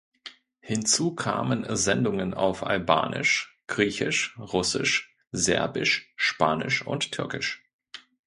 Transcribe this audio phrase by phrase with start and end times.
[0.61, 7.63] Hinzu kamen Sendungen auf albanisch, griechisch, russisch, serbisch, spanisch und türkisch.